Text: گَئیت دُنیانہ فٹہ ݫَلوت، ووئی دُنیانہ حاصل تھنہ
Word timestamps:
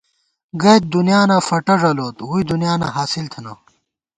گَئیت 0.61 0.83
دُنیانہ 0.93 1.37
فٹہ 1.47 1.75
ݫَلوت، 1.81 2.15
ووئی 2.27 2.43
دُنیانہ 2.51 2.87
حاصل 2.95 3.25
تھنہ 3.31 3.53